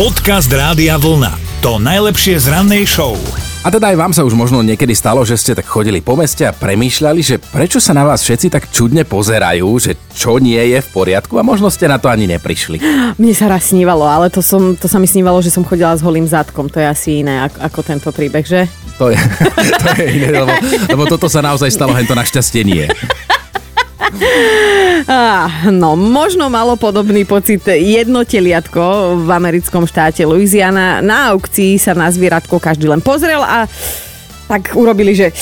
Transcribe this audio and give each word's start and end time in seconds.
Podcast 0.00 0.48
Rádia 0.48 0.96
Vlna. 0.96 1.60
To 1.60 1.76
najlepšie 1.76 2.40
z 2.40 2.48
rannej 2.48 2.88
show. 2.88 3.20
A 3.60 3.68
teda 3.68 3.92
aj 3.92 4.00
vám 4.00 4.12
sa 4.16 4.24
už 4.24 4.32
možno 4.32 4.64
niekedy 4.64 4.96
stalo, 4.96 5.20
že 5.28 5.36
ste 5.36 5.52
tak 5.52 5.68
chodili 5.68 6.00
po 6.00 6.16
meste 6.16 6.48
a 6.48 6.56
premýšľali, 6.56 7.20
že 7.20 7.36
prečo 7.36 7.84
sa 7.84 7.92
na 7.92 8.08
vás 8.08 8.24
všetci 8.24 8.48
tak 8.48 8.72
čudne 8.72 9.04
pozerajú, 9.04 9.68
že 9.76 10.00
čo 10.16 10.40
nie 10.40 10.56
je 10.56 10.80
v 10.80 10.88
poriadku 10.88 11.36
a 11.36 11.44
možno 11.44 11.68
ste 11.68 11.84
na 11.84 12.00
to 12.00 12.08
ani 12.08 12.24
neprišli. 12.32 12.80
Mne 13.20 13.34
sa 13.36 13.52
raz 13.52 13.68
snívalo, 13.76 14.08
ale 14.08 14.32
to, 14.32 14.40
som, 14.40 14.72
to 14.72 14.88
sa 14.88 14.96
mi 14.96 15.04
snívalo, 15.04 15.36
že 15.44 15.52
som 15.52 15.68
chodila 15.68 15.92
s 15.92 16.00
holým 16.00 16.24
zadkom. 16.24 16.72
To 16.72 16.80
je 16.80 16.88
asi 16.88 17.20
iné 17.20 17.44
ako, 17.44 17.60
ako 17.60 17.80
tento 17.84 18.08
príbeh, 18.08 18.48
že? 18.48 18.72
To 18.96 19.12
je, 19.12 19.20
to 19.84 19.88
je 20.00 20.04
iné, 20.16 20.32
lebo, 20.32 20.54
lebo 20.96 21.04
toto 21.12 21.28
sa 21.28 21.44
naozaj 21.44 21.68
stalo, 21.68 21.92
hen 21.92 22.08
to 22.08 22.16
našťastie 22.16 22.64
nie. 22.64 22.88
Ah, 25.10 25.66
no, 25.72 25.96
možno 25.96 26.52
malo 26.52 26.76
podobný 26.76 27.24
pocit 27.24 27.64
jedno 27.66 28.22
teliatko 28.22 29.16
v 29.24 29.28
americkom 29.32 29.88
štáte 29.88 30.22
Louisiana. 30.28 31.00
Na 31.00 31.32
aukcii 31.32 31.80
sa 31.80 31.96
na 31.96 32.12
zvieratko 32.12 32.60
každý 32.60 32.86
len 32.86 33.00
pozrel 33.00 33.40
a 33.40 33.64
tak 34.44 34.76
urobili, 34.76 35.16
že 35.16 35.32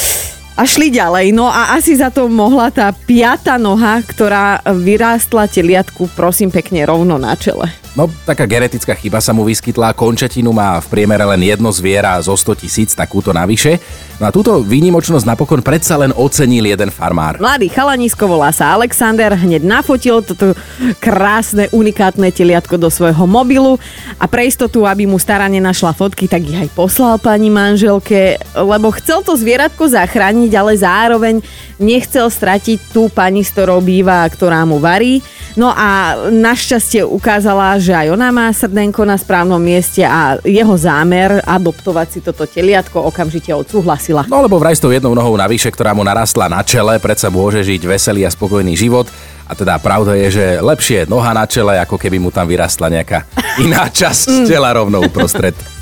a 0.59 0.63
šli 0.67 0.91
ďalej. 0.91 1.31
No 1.35 1.47
a 1.47 1.79
asi 1.79 1.95
za 1.95 2.11
to 2.11 2.27
mohla 2.27 2.75
tá 2.75 2.91
piata 2.91 3.59
noha, 3.59 4.03
ktorá 4.03 4.59
vyrástla 4.67 5.47
teliatku, 5.47 6.11
prosím 6.19 6.51
pekne, 6.51 6.83
rovno 6.83 7.15
na 7.15 7.39
čele. 7.39 7.71
No, 7.99 8.07
taká 8.23 8.47
genetická 8.47 8.95
chyba 8.95 9.19
sa 9.19 9.35
mu 9.35 9.43
vyskytla, 9.43 9.91
končatinu 9.91 10.55
má 10.55 10.79
v 10.79 10.87
priemere 10.87 11.27
len 11.35 11.43
jedno 11.43 11.75
zviera 11.75 12.15
zo 12.23 12.39
100 12.39 12.63
tisíc, 12.63 12.95
takúto 12.95 13.35
navyše. 13.35 13.83
No 14.23 14.31
a 14.31 14.35
túto 14.35 14.63
výnimočnosť 14.63 15.27
napokon 15.27 15.67
predsa 15.67 15.99
len 15.99 16.15
ocenil 16.15 16.63
jeden 16.63 16.95
farmár. 16.95 17.43
Mladý 17.43 17.67
chalanisko 17.67 18.31
volá 18.31 18.55
sa 18.55 18.71
Alexander, 18.71 19.35
hneď 19.35 19.67
nafotil 19.67 20.23
toto 20.23 20.55
krásne, 21.03 21.67
unikátne 21.75 22.31
teliatko 22.31 22.79
do 22.79 22.87
svojho 22.87 23.27
mobilu 23.27 23.83
a 24.15 24.31
pre 24.31 24.47
istotu, 24.47 24.87
aby 24.87 25.11
mu 25.11 25.19
stará 25.19 25.51
nenašla 25.51 25.91
fotky, 25.91 26.31
tak 26.31 26.47
ich 26.47 26.55
aj 26.55 26.71
poslal 26.79 27.19
pani 27.19 27.51
manželke, 27.51 28.39
lebo 28.55 28.95
chcel 28.95 29.27
to 29.27 29.35
zvieratko 29.35 29.91
zachrániť, 29.91 30.55
ale 30.55 30.79
zároveň 30.79 31.43
nechcel 31.83 32.31
stratiť 32.31 32.95
tú 32.95 33.11
pani, 33.11 33.43
s 33.43 33.51
ktorou 33.51 33.83
býva, 33.83 34.23
ktorá 34.31 34.63
mu 34.63 34.79
varí. 34.79 35.19
No 35.57 35.73
a 35.73 36.19
našťastie 36.29 37.07
ukázala, 37.07 37.79
že 37.81 37.95
aj 37.95 38.13
ona 38.13 38.29
má 38.29 38.51
srdenko 38.53 39.07
na 39.07 39.17
správnom 39.17 39.61
mieste 39.63 40.05
a 40.05 40.37
jeho 40.45 40.75
zámer 40.77 41.41
adoptovať 41.47 42.07
si 42.11 42.21
toto 42.21 42.45
teliatko 42.45 43.01
okamžite 43.09 43.55
odsúhlasila. 43.55 44.29
No 44.29 44.45
lebo 44.45 44.61
vraj 44.61 44.77
s 44.77 44.83
tou 44.83 44.93
jednou 44.93 45.17
nohou 45.17 45.39
navyše, 45.39 45.73
ktorá 45.73 45.97
mu 45.97 46.05
narastla 46.05 46.51
na 46.51 46.61
čele, 46.61 47.01
predsa 47.01 47.33
môže 47.33 47.65
žiť 47.65 47.83
veselý 47.87 48.27
a 48.27 48.31
spokojný 48.31 48.77
život. 48.77 49.09
A 49.49 49.57
teda 49.57 49.81
pravda 49.81 50.13
je, 50.13 50.29
že 50.29 50.47
lepšie 50.61 51.09
noha 51.09 51.33
na 51.33 51.49
čele, 51.49 51.81
ako 51.81 51.97
keby 51.97 52.21
mu 52.21 52.29
tam 52.29 52.45
vyrastla 52.45 52.93
nejaká 52.93 53.25
iná 53.65 53.89
časť 53.89 54.45
tela 54.45 54.77
rovno 54.77 55.01
uprostred. 55.01 55.57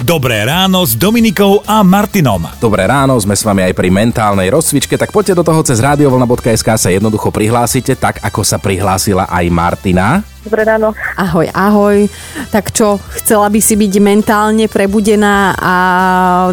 Dobré 0.00 0.48
ráno 0.48 0.80
s 0.80 0.96
Dominikou 0.96 1.60
a 1.68 1.84
Martinom. 1.84 2.48
Dobré 2.56 2.88
ráno, 2.88 3.20
sme 3.20 3.36
s 3.36 3.44
vami 3.44 3.68
aj 3.68 3.76
pri 3.76 3.92
mentálnej 3.92 4.48
rozcvičke, 4.48 4.96
tak 4.96 5.12
poďte 5.12 5.36
do 5.36 5.44
toho 5.44 5.60
cez 5.60 5.76
radiovlna.sk 5.76 6.68
sa 6.80 6.88
jednoducho 6.88 7.28
prihlásite, 7.28 7.92
tak 8.00 8.16
ako 8.24 8.40
sa 8.40 8.56
prihlásila 8.56 9.28
aj 9.28 9.44
Martina. 9.52 10.24
Dobré 10.40 10.64
ráno. 10.64 10.96
Ahoj, 11.20 11.52
ahoj. 11.52 12.08
Tak 12.48 12.72
čo, 12.72 12.96
chcela 13.20 13.52
by 13.52 13.60
si 13.60 13.76
byť 13.76 13.92
mentálne 14.00 14.72
prebudená 14.72 15.52
a 15.60 15.74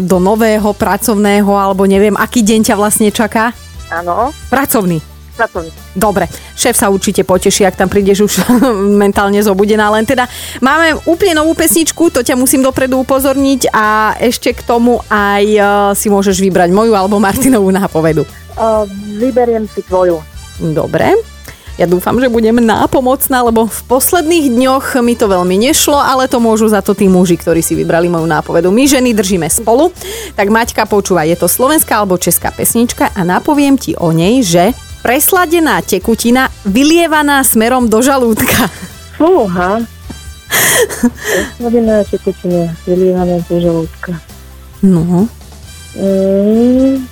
do 0.04 0.20
nového 0.20 0.68
pracovného, 0.76 1.48
alebo 1.48 1.88
neviem, 1.88 2.20
aký 2.20 2.44
deň 2.44 2.68
ťa 2.68 2.76
vlastne 2.76 3.08
čaká? 3.08 3.56
Áno, 3.88 4.28
Pracovný. 4.52 5.17
Pracovný. 5.38 5.70
Dobre, 5.94 6.26
šéf 6.58 6.74
sa 6.74 6.90
určite 6.90 7.22
poteší, 7.22 7.62
ak 7.62 7.78
tam 7.78 7.86
prídeš 7.86 8.26
už 8.26 8.32
mentálne 9.02 9.38
zobudená. 9.38 9.94
Len 9.94 10.02
teda 10.02 10.26
máme 10.58 10.98
úplne 11.06 11.38
novú 11.38 11.54
pesničku, 11.54 12.10
to 12.10 12.26
ťa 12.26 12.34
musím 12.34 12.66
dopredu 12.66 12.98
upozorniť 13.06 13.70
a 13.70 14.18
ešte 14.18 14.50
k 14.50 14.66
tomu 14.66 14.98
aj 15.06 15.44
e, 15.46 15.60
si 15.94 16.10
môžeš 16.10 16.42
vybrať 16.42 16.74
moju 16.74 16.98
alebo 16.98 17.22
Martinovú 17.22 17.70
nápovedu. 17.70 18.26
Uh, 18.58 18.82
vyberiem 19.22 19.70
si 19.70 19.86
tvoju. 19.86 20.18
Dobre. 20.58 21.14
Ja 21.78 21.86
dúfam, 21.86 22.18
že 22.18 22.26
budem 22.26 22.58
nápomocná, 22.58 23.46
lebo 23.46 23.70
v 23.70 23.80
posledných 23.86 24.50
dňoch 24.50 24.98
mi 24.98 25.14
to 25.14 25.30
veľmi 25.30 25.54
nešlo, 25.62 25.94
ale 25.94 26.26
to 26.26 26.42
môžu 26.42 26.66
za 26.66 26.82
to 26.82 26.90
tí 26.90 27.06
muži, 27.06 27.38
ktorí 27.38 27.62
si 27.62 27.78
vybrali 27.78 28.10
moju 28.10 28.26
nápovedu. 28.26 28.74
My 28.74 28.90
ženy 28.90 29.14
držíme 29.14 29.46
spolu. 29.46 29.94
Tak 30.34 30.50
Maťka 30.50 30.90
počúva, 30.90 31.22
je 31.22 31.38
to 31.38 31.46
slovenská 31.46 32.02
alebo 32.02 32.18
česká 32.18 32.50
pesnička 32.50 33.14
a 33.14 33.22
napoviem 33.22 33.78
ti 33.78 33.94
o 33.94 34.10
nej, 34.10 34.42
že 34.42 34.74
presladená 35.02 35.80
tekutina 35.82 36.50
vylievaná 36.66 37.42
smerom 37.44 37.86
do 37.86 38.02
žalúdka. 38.02 38.68
Fúha. 39.18 39.82
Slabina 41.58 42.06
tekutina, 42.06 42.72
vylievané 42.86 43.42
do 43.46 43.56
žalúdka. 43.58 44.14
No. 44.82 45.26
Mm, 45.98 47.02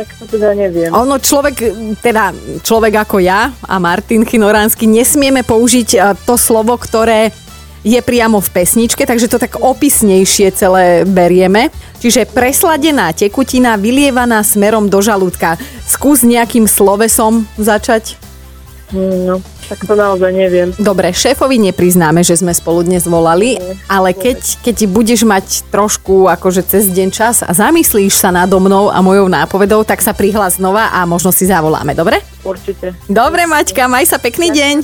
tak 0.00 0.16
to 0.16 0.24
teda 0.24 0.56
neviem. 0.56 0.88
Ono 0.96 1.20
človek, 1.20 1.56
teda 2.00 2.32
človek 2.64 3.04
ako 3.04 3.20
ja 3.20 3.52
a 3.52 3.76
Martin 3.76 4.24
Chinoránsky 4.24 4.88
nesmieme 4.88 5.44
použiť 5.44 5.88
e, 5.92 5.98
to 6.24 6.40
slovo, 6.40 6.80
ktoré 6.80 7.28
je 7.80 8.00
priamo 8.04 8.40
v 8.40 8.48
pesničke, 8.52 9.08
takže 9.08 9.28
to 9.28 9.40
tak 9.40 9.56
opisnejšie 9.56 10.52
celé 10.52 11.08
berieme. 11.08 11.72
Čiže 12.00 12.28
presladená 12.28 13.12
tekutina 13.16 13.76
vylievaná 13.80 14.44
smerom 14.44 14.88
do 14.88 15.00
žalúdka. 15.00 15.56
Skús 15.88 16.24
nejakým 16.24 16.68
slovesom 16.68 17.48
začať. 17.56 18.16
Mm, 18.92 19.20
No, 19.26 19.34
tak 19.70 19.86
to 19.86 19.94
naozaj 19.94 20.34
neviem. 20.34 20.74
Dobre, 20.82 21.14
šéfovi 21.14 21.62
nepriznáme, 21.70 22.26
že 22.26 22.34
sme 22.34 22.50
spolu 22.50 22.82
dnes 22.82 23.06
volali, 23.06 23.54
ale 23.86 24.10
keď, 24.10 24.66
keď 24.66 24.76
budeš 24.90 25.22
mať 25.22 25.70
trošku 25.70 26.26
akože 26.26 26.66
cez 26.66 26.90
deň 26.90 27.08
čas 27.14 27.46
a 27.46 27.54
zamyslíš 27.54 28.18
sa 28.18 28.34
nado 28.34 28.58
mnou 28.58 28.90
a 28.90 28.98
mojou 28.98 29.30
nápovedou, 29.30 29.86
tak 29.86 30.02
sa 30.02 30.10
prihlás 30.10 30.58
znova 30.58 30.90
a 30.90 31.06
možno 31.06 31.30
si 31.30 31.46
zavoláme, 31.46 31.94
dobre? 31.94 32.18
Určite. 32.42 32.98
Dobre, 33.06 33.46
Maťka, 33.46 33.86
maj 33.86 34.10
sa 34.10 34.18
pekný 34.18 34.50
deň. 34.50 34.74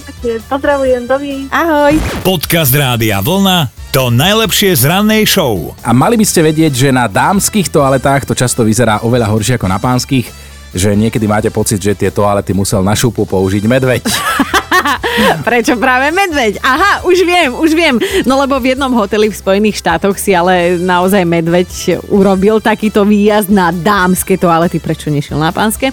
Pozdravujem, 0.46 1.02
dovi. 1.10 1.50
Ahoj. 1.50 1.98
Podcast 2.22 2.70
Rádia 2.70 3.18
Vlna. 3.18 3.74
To 3.90 4.12
najlepšie 4.12 4.76
z 4.76 4.86
rannej 4.86 5.26
show. 5.26 5.74
A 5.82 5.90
mali 5.90 6.20
by 6.20 6.26
ste 6.28 6.46
vedieť, 6.46 6.70
že 6.76 6.88
na 6.94 7.08
dámskych 7.10 7.72
toaletách 7.72 8.28
to 8.28 8.36
často 8.36 8.62
vyzerá 8.62 9.02
oveľa 9.02 9.32
horšie 9.32 9.56
ako 9.56 9.66
na 9.72 9.80
pánskych, 9.80 10.28
že 10.76 10.92
niekedy 10.92 11.24
máte 11.24 11.48
pocit, 11.48 11.80
že 11.80 11.96
tie 11.96 12.12
toalety 12.12 12.52
musel 12.52 12.84
na 12.84 12.92
šupu 12.92 13.24
použiť 13.24 13.64
medveď. 13.64 14.04
Prečo 15.48 15.74
práve 15.76 16.12
medveď? 16.14 16.62
Aha, 16.62 17.06
už 17.06 17.18
viem, 17.26 17.50
už 17.54 17.70
viem. 17.74 17.96
No 18.24 18.38
lebo 18.40 18.58
v 18.60 18.74
jednom 18.74 18.92
hoteli 18.94 19.28
v 19.30 19.36
Spojených 19.36 19.80
štátoch 19.82 20.16
si 20.16 20.32
ale 20.32 20.78
naozaj 20.80 21.22
medveď 21.26 22.00
urobil 22.10 22.62
takýto 22.62 23.02
výjazd 23.02 23.50
na 23.50 23.70
dámske 23.74 24.38
toalety, 24.38 24.78
prečo 24.78 25.10
nešiel 25.10 25.38
na 25.40 25.50
pánske. 25.50 25.90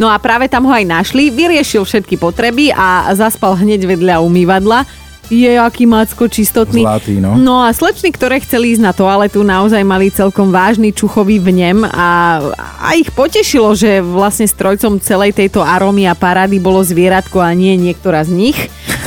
No 0.00 0.08
a 0.08 0.16
práve 0.16 0.48
tam 0.48 0.68
ho 0.68 0.72
aj 0.72 0.86
našli, 0.86 1.28
vyriešil 1.28 1.84
všetky 1.84 2.16
potreby 2.16 2.72
a 2.72 3.12
zaspal 3.12 3.58
hneď 3.58 3.84
vedľa 3.84 4.24
umývadla. 4.24 5.01
Je 5.32 5.48
aký 5.56 5.88
macko 5.88 6.28
čistotný. 6.28 6.84
Zlatý, 6.84 7.16
no. 7.16 7.40
No 7.40 7.64
a 7.64 7.72
slečny, 7.72 8.12
ktoré 8.12 8.36
chceli 8.44 8.76
ísť 8.76 8.84
na 8.84 8.92
toaletu, 8.92 9.40
naozaj 9.40 9.80
mali 9.80 10.12
celkom 10.12 10.52
vážny 10.52 10.92
čuchový 10.92 11.40
vnem 11.40 11.88
a, 11.88 12.36
a 12.60 12.92
ich 13.00 13.08
potešilo, 13.16 13.72
že 13.72 14.04
vlastne 14.04 14.44
strojcom 14.44 15.00
celej 15.00 15.32
tejto 15.32 15.64
arómy 15.64 16.04
a 16.04 16.12
parády 16.12 16.60
bolo 16.60 16.84
zvieratko 16.84 17.40
a 17.40 17.56
nie 17.56 17.80
niektorá 17.80 18.28
z 18.28 18.36
nich. 18.36 18.58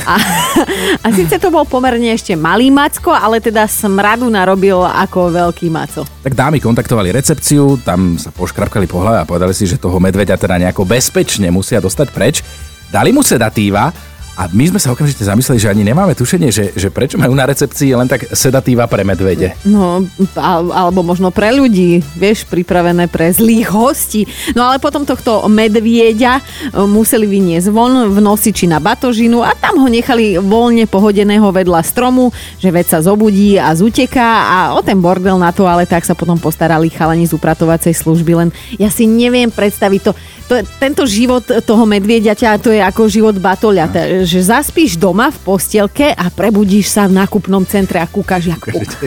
A, 0.02 0.18
a 1.06 1.08
síce 1.14 1.38
to 1.38 1.46
bol 1.54 1.62
pomerne 1.62 2.10
ešte 2.10 2.34
malý 2.34 2.74
macko, 2.74 3.14
ale 3.14 3.38
teda 3.38 3.70
smradu 3.70 4.26
narobil 4.26 4.82
ako 4.82 5.30
veľký 5.30 5.70
maco. 5.70 6.02
Tak 6.26 6.34
dámy 6.34 6.58
kontaktovali 6.58 7.14
recepciu, 7.14 7.78
tam 7.86 8.18
sa 8.18 8.34
poškrapkali 8.34 8.90
po 8.90 8.98
hlave 8.98 9.22
a 9.22 9.28
povedali 9.30 9.54
si, 9.54 9.62
že 9.62 9.78
toho 9.78 10.02
medveďa 10.02 10.34
teda 10.34 10.58
nejako 10.58 10.82
bezpečne 10.90 11.54
musia 11.54 11.78
dostať 11.78 12.08
preč. 12.10 12.42
Dali 12.90 13.14
mu 13.14 13.22
sedatíva 13.22 14.15
a 14.36 14.52
my 14.52 14.68
sme 14.68 14.76
sa 14.76 14.92
okamžite 14.92 15.24
zamysleli, 15.24 15.56
že 15.56 15.72
ani 15.72 15.80
nemáme 15.80 16.12
tušenie, 16.12 16.52
že, 16.52 16.76
že 16.76 16.92
prečo 16.92 17.16
majú 17.16 17.32
na 17.32 17.48
recepcii 17.48 17.96
len 17.96 18.04
tak 18.04 18.28
sedatíva 18.36 18.84
pre 18.84 19.00
medvede. 19.00 19.56
No, 19.64 20.04
al- 20.36 20.76
alebo 20.76 21.00
možno 21.00 21.32
pre 21.32 21.56
ľudí, 21.56 22.04
vieš, 22.20 22.44
pripravené 22.44 23.08
pre 23.08 23.32
zlých 23.32 23.72
hostí. 23.72 24.28
No 24.52 24.68
ale 24.68 24.76
potom 24.76 25.08
tohto 25.08 25.48
medvieďa 25.48 26.36
e, 26.36 26.42
museli 26.84 27.24
vyniesť 27.24 27.72
von 27.72 28.12
v 28.12 28.18
nosiči 28.20 28.68
na 28.68 28.76
batožinu 28.76 29.40
a 29.40 29.56
tam 29.56 29.80
ho 29.80 29.88
nechali 29.88 30.36
voľne 30.36 30.84
pohodeného 30.84 31.48
vedľa 31.48 31.80
stromu, 31.80 32.28
že 32.60 32.68
veď 32.68 32.86
sa 32.92 32.98
zobudí 33.00 33.56
a 33.56 33.72
zuteká 33.72 34.28
a 34.52 34.56
o 34.76 34.84
ten 34.84 35.00
bordel 35.00 35.40
na 35.40 35.48
toaletách 35.48 36.04
sa 36.04 36.12
potom 36.12 36.36
postarali 36.36 36.92
chalani 36.92 37.24
z 37.24 37.32
upratovacej 37.32 37.96
služby, 37.96 38.32
len 38.36 38.48
ja 38.76 38.92
si 38.92 39.08
neviem 39.08 39.48
predstaviť 39.48 40.00
to. 40.04 40.12
to 40.44 40.54
tento 40.76 41.08
život 41.08 41.42
toho 41.42 41.84
medvieďaťa, 41.88 42.60
to 42.60 42.68
je 42.68 42.84
ako 42.84 43.08
život 43.08 43.36
batoľa, 43.40 43.88
že 44.26 44.42
zaspíš 44.42 44.98
doma 44.98 45.30
v 45.30 45.38
postielke 45.46 46.10
a 46.10 46.26
prebudíš 46.28 46.90
sa 46.90 47.06
v 47.06 47.22
nákupnom 47.22 47.62
centre 47.62 48.02
a 48.02 48.10
kúkaš 48.10 48.50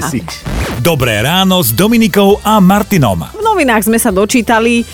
si. 0.07 0.23
Dobré 0.79 1.19
ráno 1.19 1.59
s 1.59 1.75
Dominikou 1.75 2.39
a 2.39 2.63
Martinom. 2.63 3.27
v 3.35 3.43
novinách 3.43 3.91
sme 3.91 3.99
sa 3.99 4.15
dočítali, 4.15 4.87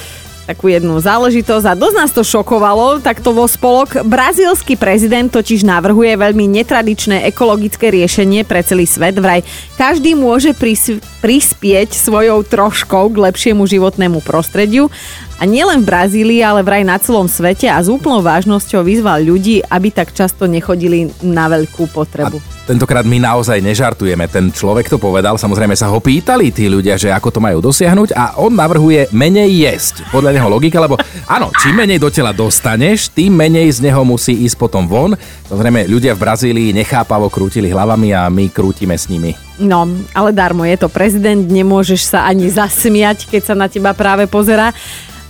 takú 0.45 0.69
jednu 0.69 1.01
záležitosť 1.01 1.65
a 1.65 1.73
dosť 1.73 1.95
nás 1.97 2.11
to 2.13 2.21
šokovalo, 2.21 3.01
takto 3.01 3.33
vo 3.33 3.49
spolok. 3.49 4.05
Brazílsky 4.05 4.77
prezident 4.77 5.27
totiž 5.27 5.65
navrhuje 5.65 6.13
veľmi 6.13 6.45
netradičné 6.61 7.25
ekologické 7.25 7.89
riešenie 7.89 8.45
pre 8.45 8.61
celý 8.61 8.85
svet. 8.85 9.17
Vraj 9.17 9.41
každý 9.75 10.13
môže 10.13 10.53
pris- 10.53 11.01
prispieť 11.25 11.97
svojou 11.97 12.45
troškou 12.45 13.09
k 13.09 13.17
lepšiemu 13.17 13.65
životnému 13.65 14.21
prostrediu 14.21 14.93
a 15.35 15.43
nielen 15.43 15.83
v 15.83 15.89
Brazílii, 15.89 16.39
ale 16.39 16.63
vraj 16.63 16.87
na 16.87 16.95
celom 16.95 17.27
svete 17.27 17.67
a 17.67 17.81
s 17.81 17.91
úplnou 17.91 18.23
vážnosťou 18.23 18.87
vyzval 18.87 19.25
ľudí, 19.25 19.59
aby 19.67 19.91
tak 19.91 20.15
často 20.15 20.47
nechodili 20.47 21.11
na 21.19 21.51
veľkú 21.51 21.91
potrebu. 21.91 22.39
A 22.39 22.69
tentokrát 22.71 23.03
my 23.03 23.19
naozaj 23.19 23.59
nežartujeme. 23.59 24.31
Ten 24.31 24.47
človek 24.49 24.87
to 24.87 24.95
povedal, 24.95 25.35
samozrejme 25.35 25.75
sa 25.75 25.91
ho 25.91 25.99
pýtali 25.99 26.55
tí 26.55 26.71
ľudia, 26.71 26.95
že 26.95 27.11
ako 27.11 27.35
to 27.35 27.39
majú 27.43 27.59
dosiahnuť 27.59 28.15
a 28.15 28.39
on 28.39 28.55
navrhuje 28.55 29.11
menej 29.11 29.51
jesť. 29.67 30.07
Podľa 30.07 30.34
neho 30.35 30.51
logika, 30.51 30.83
lebo 30.83 30.99
áno, 31.31 31.55
čím 31.63 31.79
menej 31.79 32.03
do 32.03 32.11
tela 32.11 32.35
dostaneš, 32.35 33.07
tým 33.15 33.31
menej 33.31 33.71
z 33.71 33.87
neho 33.87 34.03
musí 34.03 34.43
ísť 34.43 34.59
potom 34.59 34.83
von. 34.83 35.15
Samozrejme, 35.47 35.87
ľudia 35.87 36.11
v 36.11 36.23
Brazílii 36.27 36.75
nechápavo 36.75 37.31
krútili 37.31 37.71
hlavami 37.71 38.11
a 38.11 38.27
my 38.27 38.51
krútime 38.51 38.99
s 38.99 39.07
nimi. 39.07 39.31
No, 39.55 39.87
ale 40.11 40.35
darmo 40.35 40.67
je 40.67 40.75
to 40.75 40.91
prezident, 40.91 41.47
nemôžeš 41.47 42.11
sa 42.11 42.27
ani 42.27 42.51
zasmiať, 42.51 43.31
keď 43.31 43.41
sa 43.41 43.55
na 43.55 43.71
teba 43.71 43.95
práve 43.95 44.27
pozera. 44.27 44.75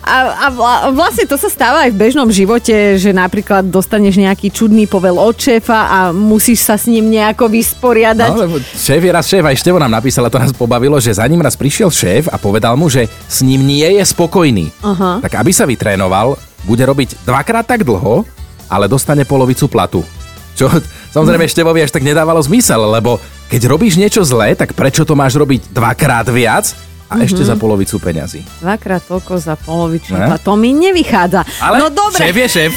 A, 0.05 0.17
a 0.37 0.47
vlastne 0.93 1.25
to 1.25 1.33
sa 1.33 1.49
stáva 1.49 1.89
aj 1.89 1.89
v 1.89 1.97
bežnom 1.97 2.29
živote, 2.29 2.93
že 3.01 3.09
napríklad 3.09 3.65
dostaneš 3.65 4.21
nejaký 4.21 4.53
čudný 4.53 4.85
povel 4.85 5.17
od 5.17 5.33
šéfa 5.33 5.89
a 5.89 5.99
musíš 6.13 6.61
sa 6.61 6.77
s 6.77 6.85
ním 6.85 7.09
nejako 7.09 7.49
vysporiadať. 7.49 8.29
No, 8.29 8.45
lebo 8.45 8.61
šéf 8.61 9.01
je 9.01 9.09
raz 9.09 9.25
šéf, 9.25 9.41
aj 9.41 9.57
Števo 9.57 9.81
nám 9.81 9.97
napísala, 9.97 10.29
to 10.29 10.37
nás 10.37 10.53
pobavilo, 10.53 11.01
že 11.01 11.17
za 11.17 11.25
ním 11.25 11.41
raz 11.41 11.57
prišiel 11.57 11.89
šéf 11.89 12.29
a 12.29 12.37
povedal 12.37 12.77
mu, 12.77 12.85
že 12.85 13.09
s 13.09 13.41
ním 13.41 13.65
nie 13.65 13.97
je 13.97 14.03
spokojný. 14.05 14.69
Aha. 14.85 15.25
Tak 15.25 15.41
aby 15.41 15.49
sa 15.49 15.65
vytrénoval, 15.65 16.37
bude 16.69 16.85
robiť 16.85 17.25
dvakrát 17.25 17.65
tak 17.65 17.81
dlho, 17.81 18.29
ale 18.69 18.85
dostane 18.85 19.25
polovicu 19.25 19.65
platu. 19.65 20.05
Čo 20.53 20.69
samozrejme 21.17 21.49
Števovi 21.49 21.81
až 21.81 21.89
tak 21.89 22.05
nedávalo 22.05 22.45
zmysel, 22.45 22.79
lebo 22.93 23.17
keď 23.49 23.73
robíš 23.73 23.97
niečo 23.97 24.21
zlé, 24.21 24.53
tak 24.53 24.77
prečo 24.77 25.01
to 25.01 25.17
máš 25.17 25.33
robiť 25.33 25.73
dvakrát 25.73 26.29
viac? 26.29 26.77
A 27.05 27.15
mm-hmm. 27.15 27.25
ešte 27.25 27.41
za 27.45 27.55
polovicu 27.55 28.01
peňazí. 28.01 28.41
Dvakrát 28.61 29.05
toľko 29.05 29.33
za 29.37 29.55
polovicu. 29.55 30.17
A 30.17 30.41
to 30.41 30.57
mi 30.57 30.73
nevychádza. 30.73 31.45
Ale 31.61 31.77
no 31.77 31.93
dobre. 31.93 32.17
šéf 32.17 32.35
je 32.35 32.47
šéf. 32.49 32.73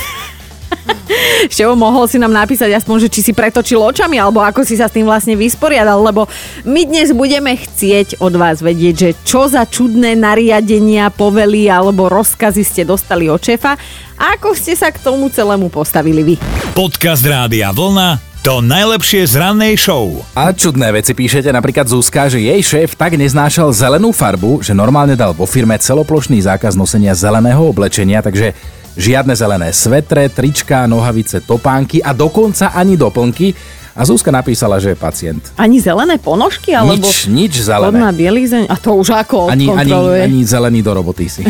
Števo, 1.54 1.72
mohol 1.78 2.04
si 2.04 2.20
nám 2.20 2.32
napísať 2.32 2.76
aspoň, 2.76 3.08
že 3.08 3.12
či 3.12 3.20
si 3.24 3.32
pretočil 3.32 3.80
očami, 3.80 4.20
alebo 4.20 4.44
ako 4.44 4.64
si 4.64 4.76
sa 4.76 4.86
s 4.86 4.94
tým 4.94 5.08
vlastne 5.08 5.32
vysporiadal, 5.32 6.00
lebo 6.04 6.28
my 6.68 6.82
dnes 6.84 7.12
budeme 7.16 7.56
chcieť 7.56 8.20
od 8.20 8.36
vás 8.36 8.60
vedieť, 8.60 8.94
že 8.94 9.10
čo 9.24 9.48
za 9.48 9.64
čudné 9.64 10.12
nariadenia, 10.18 11.08
povely 11.08 11.72
alebo 11.72 12.12
rozkazy 12.12 12.62
ste 12.64 12.82
dostali 12.84 13.32
od 13.32 13.40
šéfa 13.40 13.80
a 14.18 14.24
ako 14.36 14.52
ste 14.52 14.76
sa 14.76 14.92
k 14.92 15.00
tomu 15.00 15.32
celému 15.32 15.72
postavili 15.72 16.20
vy. 16.20 16.34
Podcast 16.76 17.24
Rádia 17.24 17.72
Vlna 17.72 18.27
to 18.46 18.62
najlepšie 18.62 19.26
z 19.26 19.34
rannej 19.34 19.74
show. 19.74 20.22
A 20.38 20.54
čudné 20.54 20.94
veci 20.94 21.10
píšete, 21.10 21.50
napríklad 21.50 21.90
Zuzka, 21.90 22.30
že 22.30 22.38
jej 22.38 22.62
šéf 22.62 22.94
tak 22.94 23.18
neznášal 23.18 23.74
zelenú 23.74 24.14
farbu, 24.14 24.62
že 24.62 24.78
normálne 24.78 25.18
dal 25.18 25.34
vo 25.34 25.42
firme 25.42 25.74
celoplošný 25.74 26.38
zákaz 26.46 26.78
nosenia 26.78 27.18
zeleného 27.18 27.58
oblečenia, 27.66 28.22
takže 28.22 28.54
žiadne 28.94 29.34
zelené 29.34 29.74
svetre, 29.74 30.30
trička, 30.30 30.86
nohavice, 30.86 31.42
topánky 31.42 31.98
a 31.98 32.14
dokonca 32.14 32.70
ani 32.70 32.94
doplnky. 32.94 33.58
A 33.98 34.06
Zuzka 34.06 34.30
napísala, 34.30 34.78
že 34.78 34.94
je 34.94 34.98
pacient. 34.98 35.42
Ani 35.58 35.82
zelené 35.82 36.22
ponožky? 36.22 36.70
Alebo 36.70 37.02
nič, 37.02 37.26
nič 37.26 37.66
zelené. 37.66 37.98
Bielizeň? 38.14 38.70
A 38.70 38.78
to 38.78 38.94
už 38.94 39.10
ako 39.10 39.50
ani, 39.50 39.66
ani, 39.74 39.90
ani 40.22 40.40
zelený 40.46 40.86
do 40.86 40.94
roboty 40.94 41.26
si. 41.26 41.42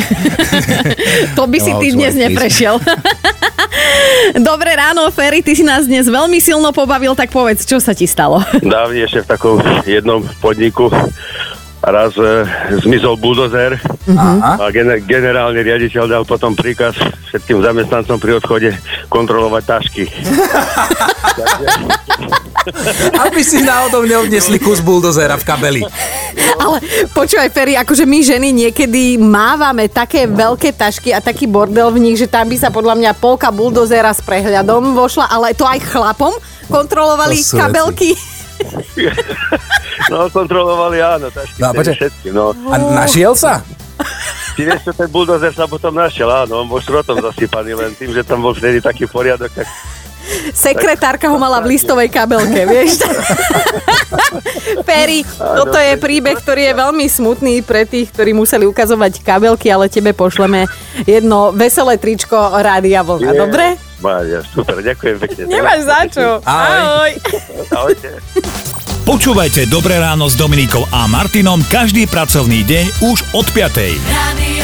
to 1.36 1.44
by 1.44 1.58
si 1.60 1.76
ty 1.76 1.92
dnes 1.92 2.16
neprešiel. 2.16 2.80
Dobré 4.38 4.76
ráno, 4.76 5.08
Ferry, 5.10 5.40
ty 5.40 5.56
si 5.56 5.64
nás 5.64 5.88
dnes 5.88 6.06
veľmi 6.06 6.38
silno 6.38 6.70
pobavil, 6.74 7.16
tak 7.16 7.32
povedz, 7.32 7.64
čo 7.64 7.80
sa 7.80 7.96
ti 7.96 8.04
stalo? 8.04 8.42
Dávne 8.60 9.04
ešte 9.04 9.24
v 9.24 9.28
takom 9.28 9.56
jednom 9.88 10.20
podniku 10.42 10.92
raz 11.90 12.12
e, 12.16 12.44
zmizol 12.80 13.16
buldozer 13.16 13.76
uh-huh. 13.76 14.60
a 14.60 14.68
gen- 14.72 15.00
generálny 15.04 15.60
riaditeľ 15.64 16.04
dal 16.08 16.24
potom 16.24 16.54
príkaz 16.56 16.96
všetkým 17.32 17.60
zamestnancom 17.60 18.16
pri 18.20 18.32
odchode 18.40 18.70
kontrolovať 19.12 19.62
tašky. 19.64 20.04
Aby 23.24 23.40
si 23.40 23.64
náhodou 23.64 24.04
neodnesli 24.04 24.60
kus 24.60 24.84
buldozera 24.84 25.40
v 25.40 25.44
kabeli. 25.44 25.82
Ale 26.58 26.82
počúvaj, 27.16 27.48
Ferry, 27.54 27.78
akože 27.78 28.04
my 28.04 28.18
ženy 28.20 28.48
niekedy 28.52 29.16
mávame 29.16 29.88
také 29.88 30.26
veľké 30.28 30.74
tašky 30.74 31.14
a 31.14 31.22
taký 31.22 31.48
bordel 31.48 31.88
v 31.94 32.02
nich, 32.02 32.18
že 32.20 32.28
tam 32.28 32.50
by 32.50 32.56
sa 32.58 32.68
podľa 32.68 32.98
mňa 32.98 33.10
polka 33.16 33.48
buldozera 33.48 34.12
s 34.12 34.20
prehľadom 34.20 34.92
vošla, 34.92 35.30
ale 35.30 35.56
to 35.56 35.64
aj 35.64 35.80
chlapom 35.86 36.34
kontrolovali 36.68 37.40
kabelky. 37.40 38.12
No, 40.10 40.26
kontrolovali 40.30 40.98
áno, 40.98 41.30
tašky 41.30 41.58
no, 41.62 41.70
všetky. 41.74 42.28
No. 42.34 42.52
A 42.70 42.76
našiel 42.78 43.34
sa? 43.38 43.62
Ty 44.54 44.60
vieš, 44.62 44.90
čo 44.90 44.92
ten 44.94 45.08
buldozer 45.10 45.54
sa 45.54 45.70
potom 45.70 45.94
našiel, 45.94 46.30
áno, 46.30 46.62
on 46.62 46.68
bol 46.70 46.82
šrotom 46.82 47.18
zasypaný, 47.22 47.78
len 47.78 47.94
tým, 47.94 48.10
že 48.10 48.26
tam 48.26 48.42
bol 48.42 48.54
vtedy 48.54 48.82
taký 48.82 49.06
poriadok, 49.06 49.50
tak 49.54 49.66
Sekretárka 50.52 51.32
ho 51.32 51.38
mala 51.40 51.64
v 51.64 51.72
listovej 51.76 52.12
kabelke, 52.12 52.68
vieš. 52.68 53.00
Peri, 54.88 55.24
toto 55.38 55.78
je 55.80 55.96
príbeh, 55.96 56.36
ktorý 56.36 56.68
je 56.68 56.74
veľmi 56.76 57.06
smutný 57.08 57.64
pre 57.64 57.88
tých, 57.88 58.12
ktorí 58.12 58.36
museli 58.36 58.68
ukazovať 58.68 59.24
kabelky, 59.24 59.72
ale 59.72 59.88
tebe 59.88 60.12
pošleme 60.12 60.68
jedno 61.08 61.54
veselé 61.56 61.96
tričko 61.96 62.36
Rádia 62.60 63.00
Vlna, 63.00 63.32
yeah. 63.32 63.40
dobre? 63.40 63.87
Mária, 63.98 64.40
super, 64.46 64.78
ďakujem 64.78 65.16
pekne. 65.18 65.42
Nemáš 65.50 65.80
za 65.82 66.00
čo. 66.06 66.26
Ahoj. 66.46 67.12
Ahojte. 67.74 68.22
Počúvajte 69.08 69.72
Dobré 69.72 69.96
ráno 69.96 70.28
s 70.28 70.36
Dominikou 70.36 70.84
a 70.92 71.08
Martinom 71.08 71.64
každý 71.72 72.04
pracovný 72.04 72.60
deň 72.60 73.08
už 73.08 73.18
od 73.32 73.46
5. 73.56 74.57